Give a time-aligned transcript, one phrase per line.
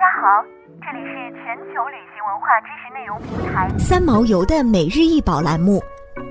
[0.00, 0.42] 大家好，
[0.80, 5.78] 这里是全球旅行文化知识内容平台三毛游的每日一宝栏目，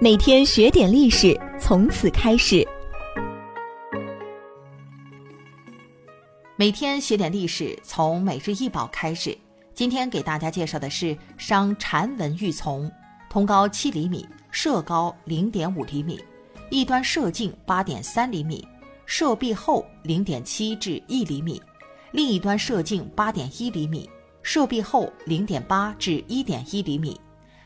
[0.02, 2.68] 每天学点历史，从此开始。
[6.56, 9.38] 每天学点历史，从每日一宝开始。
[9.76, 12.92] 今天给大家介绍的是商禅文玉琮，
[13.30, 16.20] 通高七厘米，射高零点五厘米，
[16.72, 18.68] 一端射径八点三厘米，
[19.06, 21.62] 射壁厚零点七至一厘米。
[22.12, 24.10] 另一端射径八点一厘米，
[24.42, 27.20] 射壁厚零点八至一点一厘米，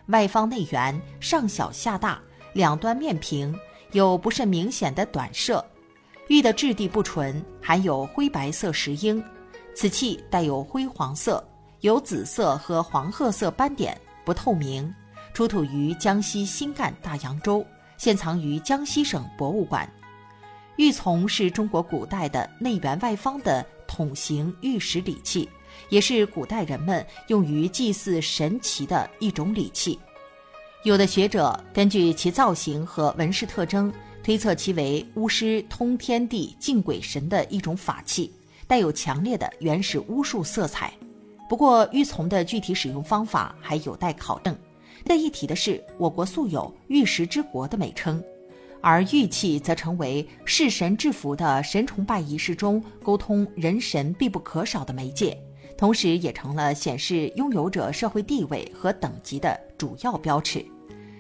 [0.08, 2.22] 外方内圆，上小下大，
[2.54, 3.58] 两端面平，
[3.92, 5.64] 有不甚明显的短射。
[6.28, 9.24] 玉的质地不纯，含有灰白色石英。
[9.76, 11.44] 此器带有灰黄色，
[11.82, 14.94] 有紫色和黄褐色斑点，不透明。
[15.34, 17.66] 出土于江西新干大洋洲，
[17.98, 19.90] 现藏于江西省博物馆。
[20.78, 23.66] 玉琮是中国古代的内圆外方的。
[23.86, 25.48] 筒形玉石礼器，
[25.90, 30.00] 也是古代人们用于祭祀神祇的一种礼器。
[30.84, 33.94] 有的学者根据其造型和纹饰特征，
[34.24, 38.34] 推测其为巫师通天地、敬鬼神的一种法器，
[38.66, 40.92] 带有强烈的原始巫术色彩。
[41.48, 44.58] 不过，玉琮的具体使用方法还有待考证。
[45.06, 48.24] 在一提的是，我国素有“玉石之国”的美称。
[48.86, 55.42] 而玉器则成为弑神致福的神崇拜仪式中沟通人神必不可少的媒介，
[55.78, 60.66] 同时也成了显示拥有者社会地位和等级的主要标尺。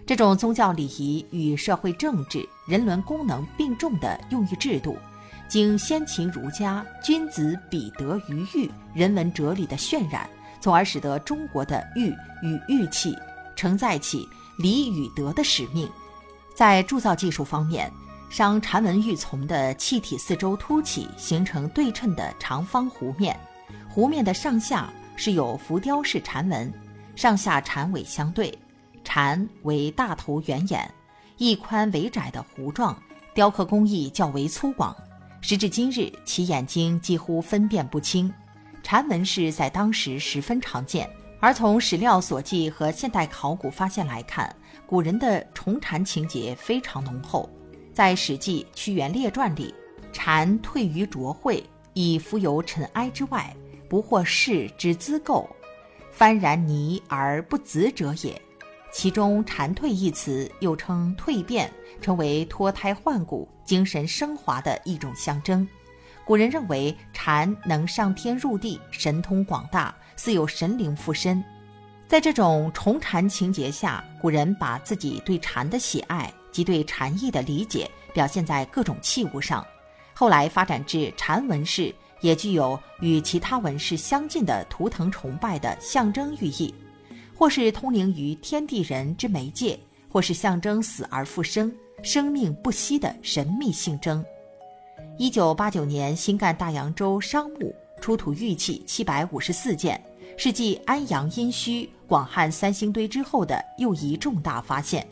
[0.06, 4.98] 这种宗教礼仪与社会政治、人伦功能并重的用玉制度，
[5.48, 12.10] 经先秦儒家“君子比德于玉”人文哲理的渲染，从而使得中国的玉
[12.46, 13.16] 与玉器
[13.56, 14.28] 承载起
[14.58, 15.90] 礼与德的使命。
[16.54, 17.92] 在铸造技术方面，
[18.30, 23.40] 商禅文玉琮的器体四周凸起，形成对称的长方弧面，
[23.94, 26.72] 弧面的上下是有浮雕式禅纹，
[27.16, 28.58] 上下禅尾相对，
[29.04, 30.90] 禅为大头圆眼，
[31.38, 32.98] 一宽为窄的弧状，
[33.34, 34.96] 雕刻工艺较为粗犷。
[35.42, 38.32] 时至今日，其眼睛几乎分辨不清。
[38.82, 41.10] 禅纹饰在当时十分常见。
[41.44, 44.56] 而从史料所记和现代考古发现来看，
[44.86, 47.50] 古人的崇禅情节非常浓厚。
[47.94, 49.76] 在《史记·屈原列传》里
[50.14, 51.62] ，“蝉退于浊秽，
[51.92, 53.54] 以浮游尘埃之外，
[53.90, 55.46] 不获世之资垢，
[56.18, 58.42] 幡然泥而不紫者也。”
[58.94, 65.68] 其中“蝉蜕”一词又称蜕变，成为脱胎换骨、精神升华的一种象征。
[66.26, 71.44] 古人认为蝉能上天入地，神通广大，似有神灵附身。
[72.08, 79.66] 在这种崇禅情节下，古人把自己对蝉的喜爱及对禅意的理解表现在各种器物上。
[80.14, 86.74] 后来发展至禅纹饰，也具有与其他纹饰相近的图腾崇拜的象征寓意，
[87.36, 94.24] 或是通灵于天地人之媒介，或是象征死而复生、生命不息的神秘性征。
[95.18, 100.04] 一九八九年，新干大洋洲商墓出土玉器七百五十四件，
[100.38, 105.08] 是继安阳殷墟、广汉三星堆之后的又一重大发现。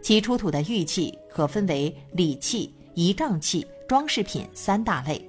[0.00, 5.22] 其出土的玉器可分为礼器、仪仗器、装饰品三大类。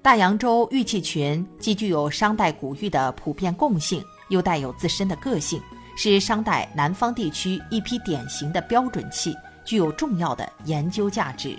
[0.00, 5.60] 大洋洲玉器群既具有商代古玉的普遍共性，又带有自身的个性，
[5.96, 11.58] 是商代南方地区一批典型的标准器，具有重要的研究价值。